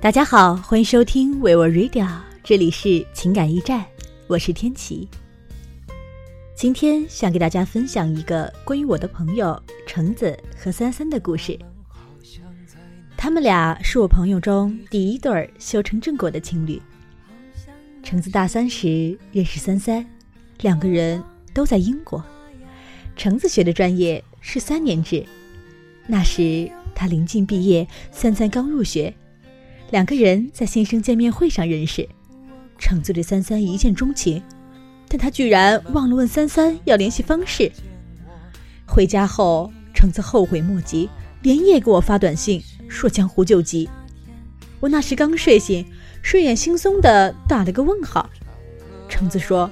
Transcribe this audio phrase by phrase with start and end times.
[0.00, 2.08] 大家好，欢迎收听维我 Radio，
[2.44, 3.84] 这里是情感驿站，
[4.28, 5.08] 我是天琪。
[6.54, 11.58] 今天想给大家分享一个关于我的朋友橙子和三三的故事。
[13.16, 16.80] 他们俩是我朋友中第一对修成正果的情侣。
[18.00, 20.06] 橙子大三时认识三三，
[20.60, 21.20] 两个人
[21.52, 22.24] 都在英国。
[23.16, 25.26] 橙子学的专业是三年制，
[26.06, 29.12] 那时他临近毕业，三三刚入学。
[29.90, 32.06] 两个人在新生见面会上认识，
[32.78, 34.42] 橙子对三三一见钟情，
[35.08, 37.72] 但他居然忘了问三三要联系方式。
[38.86, 41.08] 回家后，橙子后悔莫及，
[41.40, 43.88] 连夜给我发短信说江湖救急。
[44.78, 45.84] 我那时刚睡醒，
[46.22, 48.28] 睡眼惺忪的打了个问号。
[49.08, 49.70] 橙子说，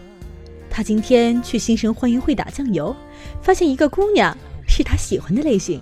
[0.71, 2.97] 他今天去新生欢迎会打酱油，
[3.43, 4.35] 发现一个姑娘
[4.67, 5.79] 是他喜欢的类型，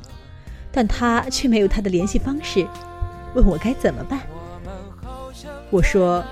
[0.73, 2.67] 但他却没有她的联系方式。
[3.35, 4.21] 问我该怎么办？
[5.71, 6.25] 我说：“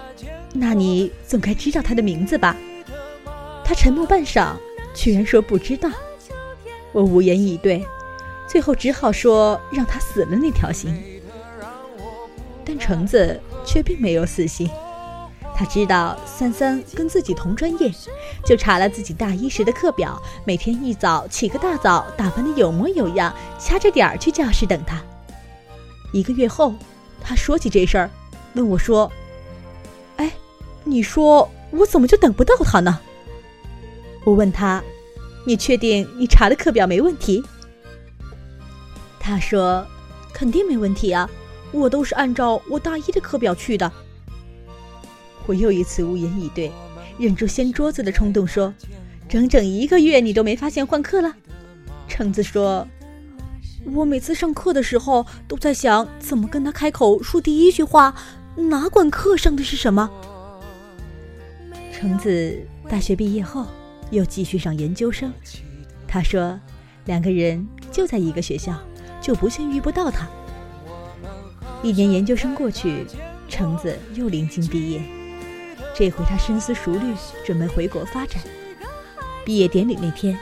[0.55, 2.57] 那你总该知道他的名字吧？”
[3.65, 4.53] 他沉默半晌，
[4.95, 5.91] 居然说不知道。
[6.93, 7.85] 我无言以对，
[8.47, 10.95] 最后只好说让他死了那条心。
[12.65, 14.71] 但橙子却并没有死心，
[15.57, 17.91] 他知道三三跟自己同专业，
[18.45, 25.03] 就查了自己大一时的课表，每天一早起个大早，打扮的有模有样，掐着点儿去教室等他。
[26.13, 26.73] 一个月后。
[27.23, 28.11] 他说起这事儿，
[28.55, 29.11] 问我说
[30.19, 30.31] ：“哎，
[30.85, 32.99] 你说我怎么就等不到他呢？”
[34.25, 34.83] 我问他
[35.47, 37.43] ：“你确定你查的课表没问题？”
[39.19, 39.87] 他说
[40.35, 41.31] ：“肯定没问题啊，
[41.71, 43.91] 我都是按照我大一的课表去的。”
[45.47, 46.71] 我又一次无言以对，
[47.19, 48.75] 忍住掀桌子的冲动说
[49.29, 51.35] ：“整整一个月你都没发现换课了？”
[52.09, 52.87] 橙子说。
[53.85, 58.15] 我每次上课的时候都在想怎么跟他开口说第一句话，
[58.57, 60.09] 哪管课上的是什么。
[61.93, 62.59] 橙子
[62.89, 63.67] 大学毕业后
[64.11, 65.33] 又继续上研究生，
[66.07, 66.59] 他说
[67.07, 68.79] 两个人就在一个学校，
[69.21, 70.29] 就不信遇不到他。
[71.83, 73.07] 一年研究生过去，
[73.49, 75.03] 橙子又临近毕业，
[75.95, 77.15] 这回他深思熟虑，
[77.45, 78.43] 准备回国发展。
[79.45, 80.39] 毕业典礼那天，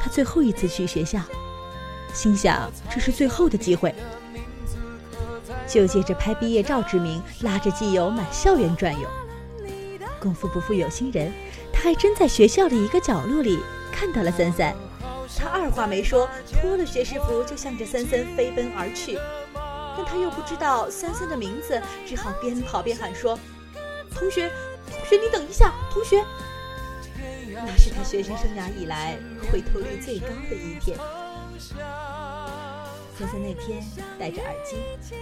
[0.00, 1.20] 他最后一次去学校。
[2.12, 3.94] 心想这是最后的机会，
[5.66, 9.08] 就借着拍毕业照之名，拉着基友满校园转悠。
[10.20, 11.32] 功夫不负有心人，
[11.72, 13.58] 他还真在学校的一个角落里
[13.90, 14.74] 看到了三三。
[15.38, 16.28] 他二话没说，
[16.60, 19.18] 脱了学士服就向着三三飞奔而去。
[19.96, 23.38] 但他又不知道三三的名字，只好边跑边喊说
[24.14, 24.50] ：“同学，
[24.90, 26.22] 同学，你等一下，同学。”
[27.54, 29.16] 那是他学生生涯以来
[29.50, 30.98] 回头率最高的一天。
[31.60, 33.84] 三三那天
[34.18, 34.76] 戴着耳机，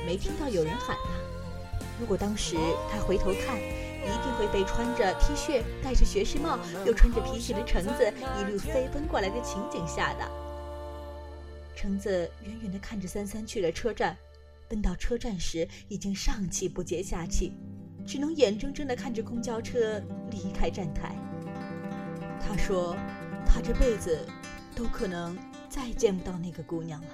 [0.07, 1.11] 没听到有人喊他。
[2.01, 2.57] 如果当时
[2.91, 10.31] 他回头看，一定会被穿着 T 恤、戴着学士帽又穿着皮鞋的橙子一路飞奔过来的情景吓到。
[11.75, 14.17] 橙子远远地看着三三去了车站，
[14.69, 17.53] 奔到车站时已经上气不接下气，
[18.07, 20.01] 只能眼睁睁地看着公交车
[20.31, 21.17] 离开站台。
[22.41, 22.97] 他说
[23.45, 24.25] ：“他这辈子
[24.75, 25.37] 都可能
[25.69, 27.09] 再也见不到那个姑娘了。”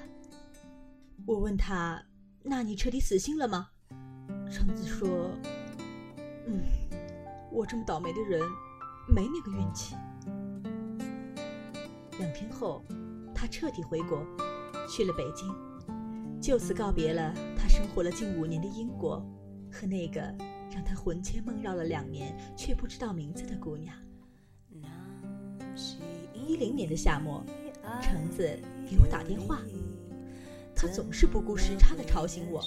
[1.27, 2.03] 我问他
[2.43, 3.69] ：“那你彻底死心了吗？”
[4.51, 5.31] 橙子说
[6.47, 6.63] ：“嗯，
[7.51, 8.41] 我这么倒霉的人，
[9.09, 9.97] 没那个运气。”
[12.19, 12.85] 两天后，
[13.35, 14.25] 他彻底回国，
[14.89, 15.53] 去了北京，
[16.41, 19.19] 就此告别了他生活了近五年的英国
[19.73, 20.21] 和那个
[20.71, 23.95] 让他魂牵梦绕了两年却不知道名字的姑娘。
[26.33, 27.45] 一零年的夏末，
[28.03, 28.49] 橙子
[28.89, 29.61] 给我打电话。
[30.75, 32.63] 他总是不顾时差的吵醒我。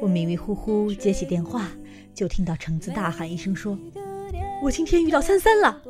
[0.00, 1.68] 我迷迷糊糊接起电话，
[2.12, 3.78] 就听到橙子大喊一声说
[4.62, 5.80] ：“我今天遇到三三了。”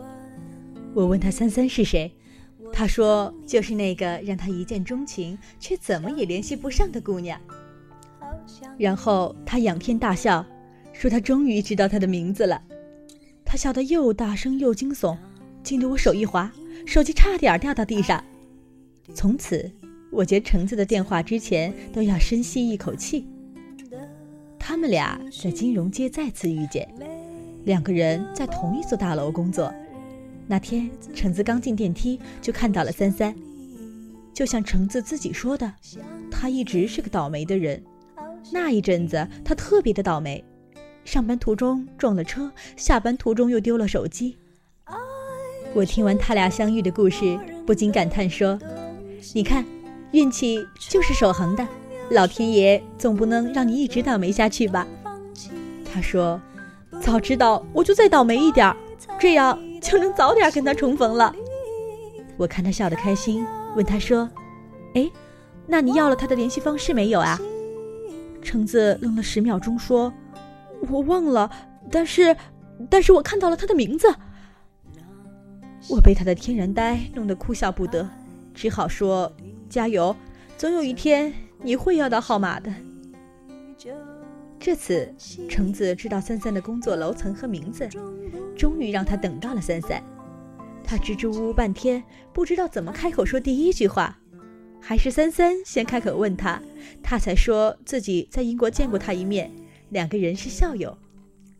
[0.95, 2.13] 我问他三三是谁，
[2.73, 7.41] 他说就是那个让他一见钟情却怎么也联系不上的姑娘。
[8.77, 10.45] 然后他仰天大笑，
[10.93, 12.63] 说他终于知道她的名字了。
[13.45, 15.17] 他笑得又大声又惊悚，
[15.63, 16.53] 惊得我手一滑，
[16.87, 18.23] 手机差点掉到地上。
[19.15, 19.71] 从此。
[20.13, 23.27] 我接橙子的电话之前都要深吸一口气。
[24.59, 26.87] 他们俩在金融街再次遇见，
[27.65, 29.73] 两个人在同一座大楼工作。
[30.47, 33.35] 那天，橙子刚进电梯就看到了三三。
[34.35, 35.73] 就像橙子自己说的，
[36.31, 37.83] 他一直是个倒霉的人。
[38.53, 40.45] 那一阵子，他特别的倒霉，
[41.07, 44.37] 上班途中撞了车，下班途中又丢了手机。
[45.75, 48.59] 我听完他俩相遇的故事，不禁感叹说
[49.35, 49.65] ：“你看。”
[50.13, 51.67] 运气就是守恒的，
[52.11, 54.87] 老天爷总不能让你一直倒霉下去吧？
[55.91, 56.39] 他说
[57.01, 58.77] ：“早知道我就再倒霉一点儿，
[59.19, 61.35] 这样就能早点跟他重逢了。”
[62.37, 64.29] 我看他笑得开心，问他说
[64.93, 65.11] ：“哎，
[65.67, 67.41] 那你要了他的联系方式没有啊？”
[68.45, 70.13] 橙子愣了十秒钟，说
[70.91, 71.51] ：“我忘了，
[71.91, 72.37] 但是，
[72.91, 74.15] 但是我看到了他的名字。”
[75.89, 78.09] 我被他的天然呆弄得哭笑不得，
[78.55, 79.31] 只好说
[79.69, 80.15] ：“加油，
[80.57, 81.33] 总有一天
[81.63, 82.73] 你会要到号码的。”
[84.59, 85.13] 这次
[85.49, 87.89] 橙子知道三三的工作楼层和名字，
[88.57, 90.01] 终于让他等到了三三。
[90.85, 92.03] 他支支吾吾半天，
[92.33, 94.17] 不知道怎么开口说第一句话，
[94.81, 96.63] 还是三三先开口问他，
[97.03, 99.51] 他才说自己在英国见过他一面，
[99.91, 100.97] 两个人是校友。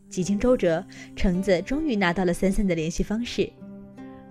[0.09, 0.85] 几经周折，
[1.15, 3.51] 橙子终于拿到了三三的联系方式。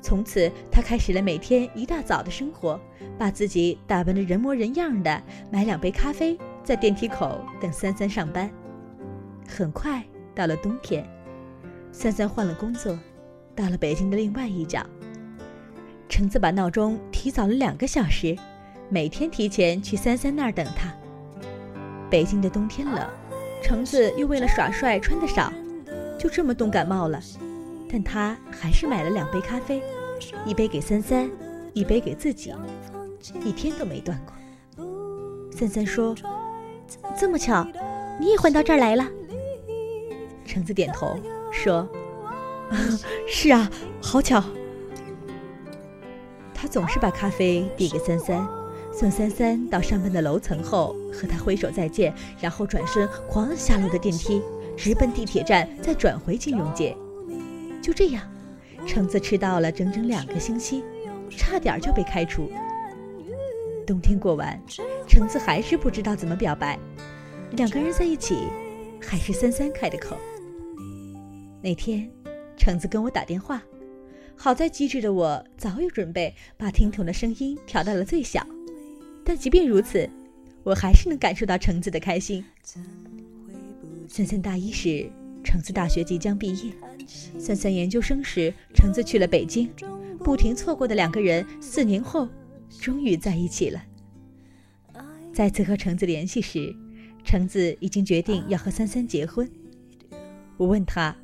[0.02, 2.78] 从此，他开始了每天一大早的生活，
[3.16, 8.50] 把自己打扮得人模人样的，买两杯咖啡，在电梯口等三三上班。
[9.48, 10.02] 很快
[10.34, 11.08] 到了冬天，
[11.92, 12.98] 三三换了工作，
[13.54, 14.84] 到了北京的另外一角。
[16.08, 18.36] 橙子把闹钟提早了两个小时，
[18.88, 20.92] 每天提前去三三那儿等他。
[22.10, 23.08] 北京的冬天冷，
[23.62, 25.52] 橙子又为了耍帅穿得少，
[26.18, 27.20] 就这么冻感冒了。
[27.92, 29.82] 但他还是买了两杯咖啡，
[30.46, 31.30] 一杯给三三，
[31.74, 32.54] 一杯给自己，
[33.44, 34.34] 一天都没断过。
[35.52, 36.16] 三三说
[37.20, 37.66] ：“这么巧，
[38.18, 39.06] 你也换到这儿来了。”
[40.46, 41.18] 橙子点头
[41.52, 41.86] 说
[43.28, 44.42] ：“是啊，好巧。”
[46.54, 48.48] 他总是把咖啡递给三三，
[48.90, 54.40] 送三三到上班的楼层后，和他挥手再见，然后转身狂下楼的电梯，
[54.78, 56.96] 直奔地铁站，再转回金融街。
[57.82, 58.22] 就这样，
[58.86, 60.84] 橙子迟到了整整两个星期，
[61.28, 62.48] 差点就被开除。
[63.84, 64.58] 冬天过完，
[65.08, 66.78] 橙子还是不知道怎么表白。
[67.56, 68.46] 两个人在一起，
[69.00, 70.16] 还是三三开的口。
[71.60, 72.08] 那天，
[72.56, 73.60] 橙子跟我打电话，
[74.36, 78.46] 好在机智的我早有准备，把听筒的声音调到了最小。
[79.24, 80.08] 但即便如此，
[80.62, 82.44] 我还是能感受到橙子的开心。
[84.08, 85.10] 三三大一时。
[85.42, 86.72] 橙子大学即将毕业，
[87.38, 89.68] 三三研究生时，橙子去了北京，
[90.18, 92.28] 不停错过的两个人，四年后
[92.80, 93.82] 终于在一起了。
[95.32, 96.74] 再次和橙子联系时，
[97.24, 99.50] 橙子已经决定要和三三结婚。
[100.56, 101.16] 我问他：“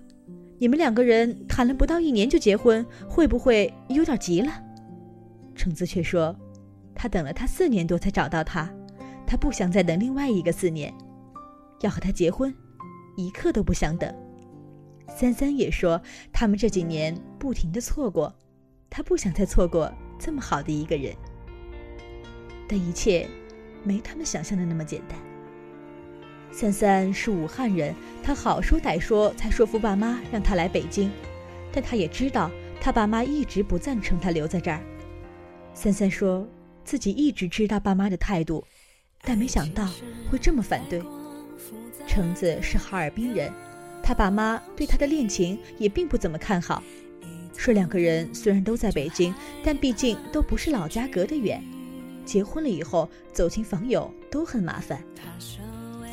[0.59, 4.53] 你们两个人谈了不到一年就结婚，会不会有点急了？”
[5.55, 6.35] 橙子却说
[6.95, 8.73] ：“他等了他四年多才找到他，
[9.27, 10.93] 他不想再等另外一个四年，
[11.83, 12.53] 要和他结婚。”
[13.19, 14.15] 一刻都不想等。
[15.09, 16.01] 三三也说，
[16.33, 18.33] 他们这几年不停的错过，
[18.89, 21.13] 他不想再错过这么好的一个人。
[22.69, 23.27] 但一切
[23.83, 25.19] 没他们想象的那么简单。
[26.53, 27.93] 三三是武汉人，
[28.23, 31.11] 他好说歹说才说服爸妈让他来北京，
[31.73, 32.49] 但他也知道
[32.81, 34.81] 他爸妈一直不赞成他留在这儿。
[35.75, 36.47] 三三说
[36.85, 38.65] 自己一直知道爸妈的态度，
[39.23, 39.89] 但没想到
[40.31, 41.03] 会这么反对。
[42.07, 43.53] 橙子是哈尔滨人，
[44.03, 46.83] 他爸妈对他的恋情也并不怎么看好，
[47.57, 49.35] 说两个人虽然都在北京，
[49.65, 51.63] 但毕竟都不是老家，隔得远，
[52.25, 55.03] 结婚了以后走亲访友都很麻烦。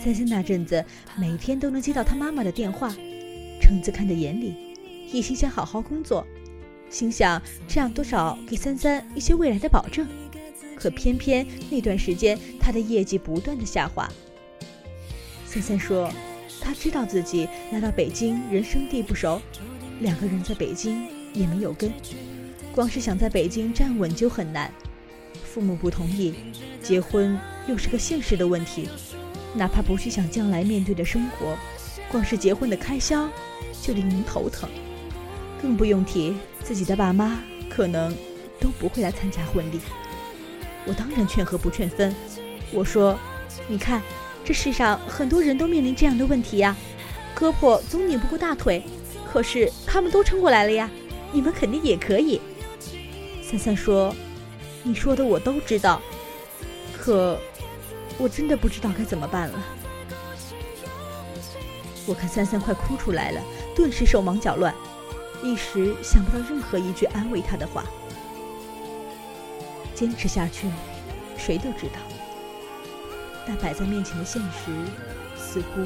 [0.03, 0.83] 三三那阵子
[1.17, 2.93] 每天都能接到他妈妈的电话，
[3.61, 4.53] 橙子看在眼里，
[5.11, 6.25] 一心想好好工作，
[6.89, 10.07] 心想这样多少给三三一些未来的保证，
[10.75, 14.07] 可偏偏那段时间他的业绩不断的下滑。
[15.55, 16.11] 三三说
[16.59, 19.41] ：“他知道自己来到北京，人生地不熟，
[20.01, 21.89] 两个人在北京也没有根，
[22.73, 24.69] 光是想在北京站稳就很难。
[25.45, 26.33] 父母不同意，
[26.83, 28.89] 结婚又是个现实的问题。
[29.53, 31.57] 哪怕不去想将来面对的生活，
[32.11, 33.29] 光是结婚的开销
[33.81, 34.69] 就令人头疼。
[35.61, 36.35] 更不用提
[36.65, 38.13] 自己的爸妈可能
[38.59, 39.79] 都不会来参加婚礼。
[40.85, 42.13] 我当然劝和不劝分。
[42.73, 43.17] 我说，
[43.69, 44.01] 你看。”
[44.45, 46.75] 这世上很多人都面临这样的问题呀，
[47.35, 48.83] 胳膊总拧不过大腿，
[49.33, 50.87] 可是他们都撑过来了呀，
[51.31, 52.39] 你们肯定也可以。
[53.41, 54.15] 三三说
[54.83, 55.99] ：“你说的我都知道，
[56.95, 57.39] 可
[58.19, 59.65] 我真的不知道该怎么办了。”
[62.05, 63.41] 我看三三快哭出来了，
[63.75, 64.71] 顿时手忙脚乱，
[65.41, 67.83] 一时想不到任何一句安慰他的话。
[69.95, 70.67] 坚持下去，
[71.35, 72.14] 谁都知道。
[73.47, 74.71] 但摆在面前的现实，
[75.35, 75.81] 似乎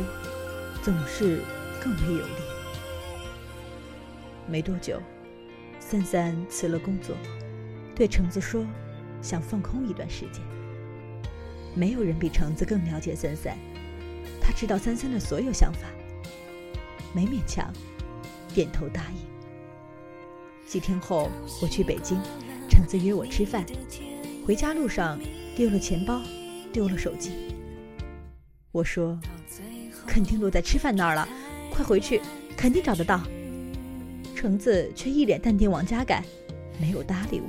[0.82, 1.42] 总是
[1.84, 2.34] 更为有利。
[4.48, 5.02] 没多久，
[5.80, 7.16] 三三辞了工作，
[7.96, 8.66] 对橙子说
[9.22, 10.42] ：“想放空一段时间。”
[11.76, 13.56] 没有人比橙子更了解三三，
[14.42, 15.88] 他知道三三的所有想法，
[17.14, 17.72] 没勉强，
[18.54, 19.30] 点头答应。
[20.66, 21.30] 几天后，
[21.62, 22.20] 我去北京，
[22.70, 23.66] 橙子约我吃饭，
[24.46, 25.20] 回家路上
[25.56, 26.22] 丢了钱包，
[26.72, 27.32] 丢了手机。
[28.72, 29.20] 我说，
[30.06, 31.28] 肯定落在吃饭那儿了，
[31.72, 32.22] 快回去，
[32.56, 33.22] 肯定找得到。
[34.36, 36.24] 橙子却一脸淡定往家赶，
[36.80, 37.48] 没有搭理我。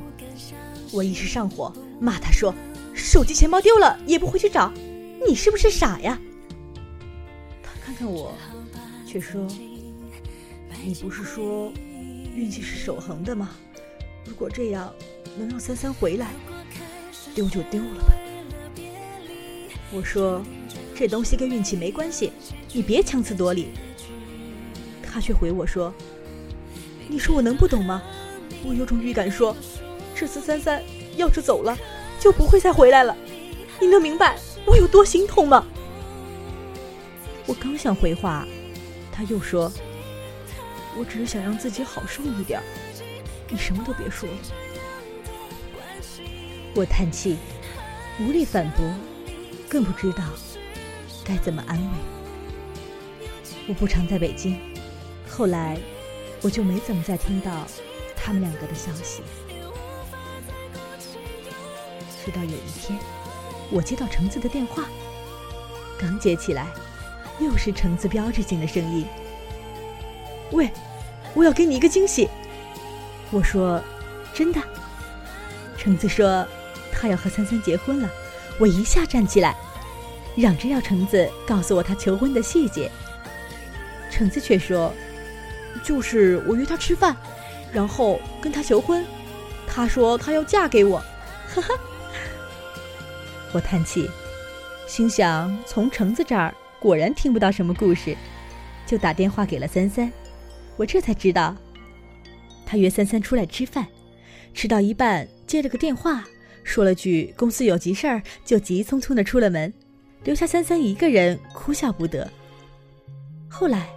[0.92, 2.52] 我一时上火，骂他说
[2.92, 4.72] ：“手机钱包丢了也不回去找，
[5.24, 6.18] 你是不是傻呀？”
[7.62, 8.34] 他看看我，
[9.06, 9.46] 却说
[10.84, 11.72] ：“你不是说
[12.34, 13.50] 运气是守恒的吗？
[14.26, 14.92] 如果这样
[15.38, 16.32] 能让三三回来，
[17.34, 18.14] 丢就丢了吧。”
[19.92, 20.42] 我说
[20.94, 22.32] ：“这东西跟运气没关系，
[22.72, 23.70] 你别强词夺理。”
[25.02, 25.92] 他却回我说。
[27.08, 28.00] 你说我能不懂吗？
[28.64, 29.56] 我有种预感说，
[30.14, 30.80] 这次三三
[31.16, 31.76] 要是走了，
[32.20, 33.16] 就不会再回来了。
[33.80, 35.66] 你能明白我有多心痛吗？
[37.46, 38.46] 我刚想回话，
[39.10, 39.72] 他又说
[40.96, 42.62] ：“我只是想让自己好受一点，
[43.48, 44.36] 你什么都别说了。”
[46.76, 47.38] 我叹气，
[48.20, 48.84] 无力反驳，
[49.70, 50.24] 更不知道
[51.24, 51.88] 该怎么安慰。
[53.68, 54.60] 我不常在北京，
[55.26, 55.78] 后来。
[56.42, 57.66] 我就没怎么再听到
[58.16, 59.22] 他们两个的消息，
[62.24, 62.98] 直到有一天，
[63.70, 64.88] 我接到橙子的电话，
[65.98, 66.66] 刚接起来，
[67.40, 69.04] 又是橙子标志性的声音
[70.52, 70.70] ：“喂，
[71.34, 72.26] 我要给你一个惊喜。”
[73.30, 73.84] 我说
[74.32, 74.58] ：“真的？”
[75.76, 76.48] 橙子说
[76.90, 78.08] ：“他要和三三结婚了。”
[78.60, 79.56] 我一下站起来，
[80.36, 82.88] 嚷着要橙子告诉我他求婚的细节。
[84.08, 84.92] 橙子却说。
[85.84, 87.16] 就是我约他吃饭，
[87.72, 89.06] 然后跟他求婚，
[89.68, 90.98] 他说他要嫁给我，
[91.46, 91.68] 哈哈。
[93.54, 94.10] 我叹气，
[94.88, 98.16] 心想从橙子这儿果然听不到什么故事，
[98.84, 100.12] 就打电话给了三三。
[100.76, 101.56] 我这才知道，
[102.66, 103.86] 他约三三出来吃饭，
[104.52, 106.24] 吃到一半接了个电话，
[106.62, 109.72] 说了句公司有急事儿，就急匆匆的出了门，
[110.24, 112.30] 留下三三一个人哭笑不得。
[113.48, 113.88] 后来。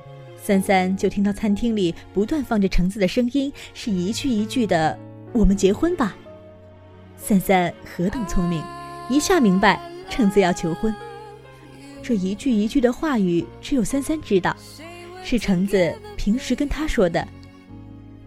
[0.45, 4.99] 三三就听到餐厅里不断放着橙子的声音，是一句一句的
[5.31, 6.17] “我们结婚吧”。
[7.15, 8.61] 三三何等聪明，
[9.09, 10.93] 一下明白橙子要求婚。
[12.01, 14.53] 这一句一句的话语，只有三三知道，
[15.23, 17.25] 是橙子平时跟他说的。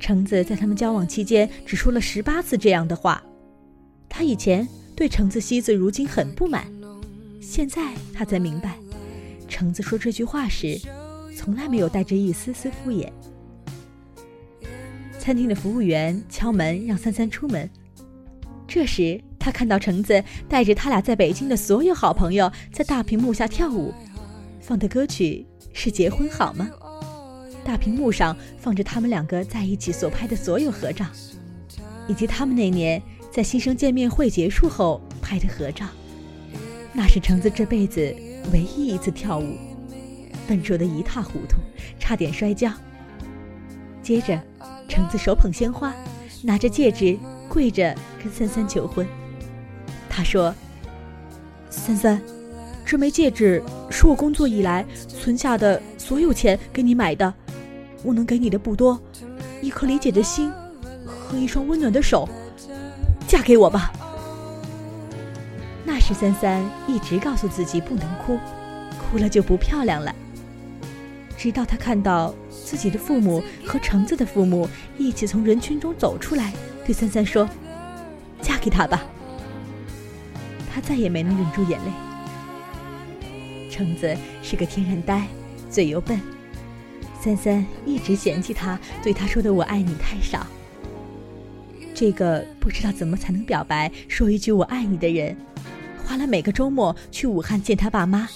[0.00, 3.23] 橙子在他们交往期间只说了十八次这样的话。
[4.16, 6.66] 他以前对橙子惜字如金很不满，
[7.38, 8.78] 现在他才明白，
[9.46, 10.80] 橙子说这句话时。
[11.37, 13.12] 从来没有带着一丝丝敷衍。
[15.18, 17.68] 餐厅的服务员敲门让三三出门，
[18.66, 23.92] 这时他看到橙子带着他俩在北京的所有好朋友在大屏幕下跳舞，
[24.62, 26.70] 放的歌曲是《结婚好吗》。
[27.62, 31.04] 大屏幕上放着他们两个在一起所拍的所有合照，
[32.08, 33.00] 以及他们那年
[33.37, 35.85] 在新生见面会结束后拍的合照。
[36.95, 38.00] 那是橙子这辈子
[38.50, 39.59] 唯一一次跳舞。
[40.49, 41.59] 笨拙的一塌糊涂，
[41.99, 42.73] 差点摔跤。
[44.02, 44.40] 接着，
[44.88, 45.95] 橙子手捧鲜花，
[46.40, 49.07] 拿着戒指，跪着跟三三求婚。
[50.09, 50.55] 他说
[51.69, 52.19] ：“三三，
[52.87, 57.35] 这枚戒指是我工作以来存下的所有钱给你买的。
[58.02, 58.99] 我能给你的不多，
[59.61, 60.50] 一颗理解的心
[61.05, 62.26] 和一双温暖的手。
[63.26, 63.92] 嫁给我吧。”
[65.85, 68.38] 那时，三三一直告诉自己不能哭，
[68.99, 70.14] 哭了就不漂亮了。
[71.37, 76.52] 直到他看到自己的父母和橙子的父母一起从人群中走出来，
[76.85, 77.49] 对三三说
[78.42, 79.04] ：“嫁给他吧。”
[80.73, 81.92] 他再也没能忍住眼泪。
[83.71, 85.26] 橙子是个天然呆，
[85.71, 86.21] 嘴又笨，
[87.21, 90.47] 三三一直嫌弃他，对他说的“我爱你”太少。
[91.98, 95.34] 这个不知道怎么才能表白说一句“我爱你”的人，
[96.04, 98.28] 花了每个周末去武汉见他爸妈，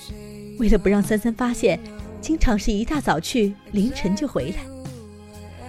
[0.58, 1.78] 为了不让三三发现。
[2.22, 4.56] 经常是一大早去，凌晨就回来。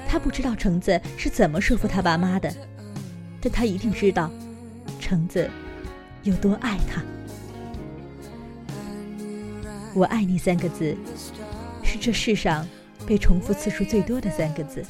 [0.08, 2.54] 他不知道橙子是怎么说服他爸妈的，
[3.42, 4.32] 但他一定知道，
[5.00, 5.50] 橙子
[6.24, 7.02] 有多爱他。
[9.94, 10.96] 我爱你三个字，
[11.84, 12.66] 是这世上
[13.06, 14.82] 被重复次数最多的三个字。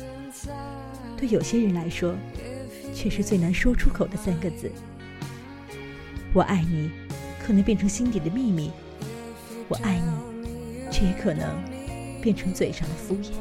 [1.17, 2.15] 对有些人来说，
[2.93, 4.71] 却是最难说出口的三个字。
[6.33, 6.91] 我爱你，
[7.39, 8.71] 可能变成心底的秘密。
[9.67, 10.31] 我爱你。
[10.91, 11.47] 却也可能
[12.21, 13.31] 变成嘴上的敷衍。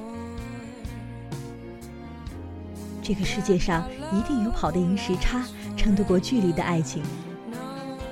[3.03, 5.45] 这个世界上一定有跑得赢时差、
[5.77, 7.03] 撑得过距离的爱情。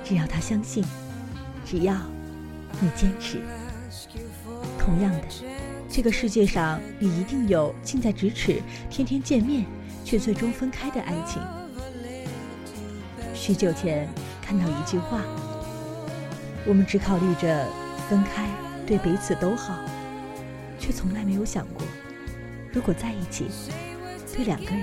[0.03, 0.83] 只要他相信，
[1.65, 1.95] 只要
[2.81, 3.39] 你坚持。
[4.77, 5.21] 同样的，
[5.89, 9.65] 这个世界上也一定有近在咫尺、天天见面
[10.09, 11.39] 却最终分开的爱情。
[13.35, 14.09] 许久前
[14.41, 15.21] 看到一句话：
[16.65, 17.67] 我们只考虑着
[18.09, 18.49] 分开
[18.87, 19.77] 对彼此都好，
[20.79, 21.85] 却从来没有想过，
[22.73, 23.49] 如果在一起，
[24.35, 24.81] 对两个人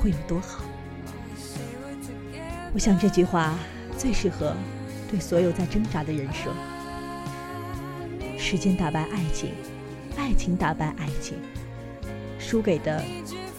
[0.00, 0.62] 会有多好。
[2.72, 3.58] 我想这句话
[3.98, 4.54] 最适合
[5.10, 6.54] 对所有在挣扎的人说。
[8.38, 9.54] 时间打败爱情，
[10.16, 11.36] 爱情打败爱情，
[12.38, 13.02] 输给的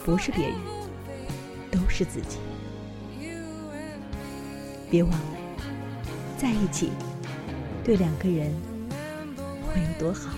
[0.05, 0.55] 不是别人，
[1.71, 2.38] 都是自己。
[4.88, 5.19] 别忘了，
[6.38, 6.91] 在一起
[7.83, 8.53] 对两个人
[9.67, 10.35] 会有多好。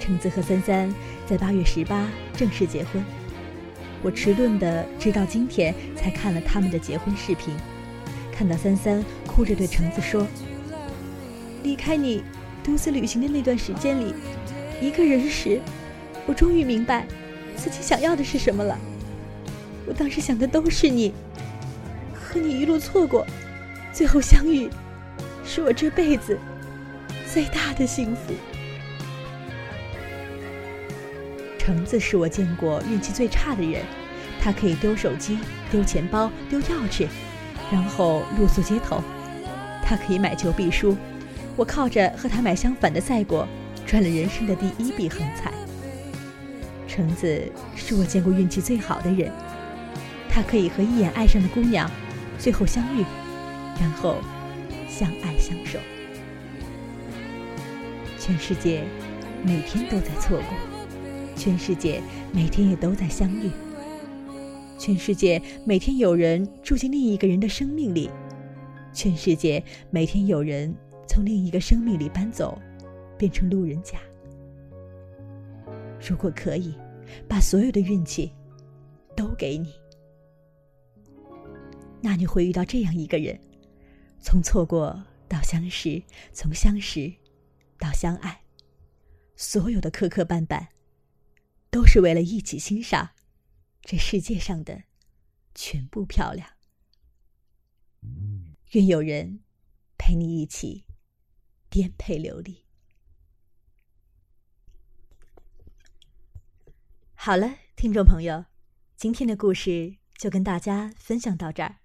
[0.00, 0.92] 橙子和三三
[1.26, 3.04] 在八月十八正式结婚，
[4.02, 7.54] 我迟钝的直到今天才看了他们的结婚视频，
[8.32, 10.26] 看到三三哭着对橙子说
[11.62, 12.24] ：“离开你。”
[12.64, 14.12] 独自旅行的那段时间里，
[14.80, 15.60] 一个人时，
[16.26, 17.06] 我终于明白
[17.56, 18.78] 自己想要的是什么了。
[19.86, 21.12] 我当时想的都是你，
[22.14, 23.26] 和你一路错过，
[23.92, 24.68] 最后相遇，
[25.44, 26.38] 是我这辈子
[27.32, 28.34] 最大的幸福。
[31.58, 33.82] 橙子是我见过运气最差的人，
[34.40, 35.38] 他可以丢手机、
[35.70, 37.08] 丢钱包、丢钥匙，
[37.72, 39.00] 然后露宿街头；
[39.82, 40.96] 他可以买球必输。
[41.56, 43.48] 我靠着和他买相反的赛果，
[43.86, 45.52] 赚了人生的第一笔横财。
[46.96, 49.30] 橙子是我见过运气最好的人，
[50.30, 51.90] 他可以和一眼爱上的姑娘，
[52.38, 53.04] 最后相遇，
[53.78, 54.16] 然后
[54.88, 55.78] 相爱相守。
[58.18, 58.82] 全世界
[59.44, 60.48] 每天都在错过，
[61.36, 62.00] 全世界
[62.32, 63.50] 每天也都在相遇，
[64.78, 68.08] 全世界每天有人住进另一个人的生命里，
[68.94, 70.74] 全世界每天有人。
[71.08, 72.60] 从另一个生命里搬走，
[73.16, 73.96] 变成路人甲。
[76.06, 76.74] 如果可以，
[77.28, 78.32] 把所有的运气
[79.16, 79.74] 都给你，
[82.02, 83.38] 那你会遇到这样一个人：
[84.20, 87.12] 从错过到相识，从相识
[87.78, 88.42] 到相爱，
[89.36, 90.68] 所有的磕磕绊绊，
[91.70, 93.10] 都是为了一起欣赏
[93.82, 94.82] 这世界上的
[95.54, 96.48] 全部漂亮。
[98.72, 99.40] 愿有人
[99.96, 100.84] 陪你一起。
[101.68, 102.65] 颠沛流离。
[107.26, 108.44] 好了，听众朋友，
[108.96, 111.78] 今天的故事就跟大家分享到这儿。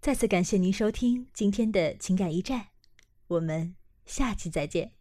[0.00, 2.68] 再次感谢您收听今天的情感驿站，
[3.26, 4.92] 我们下期再见。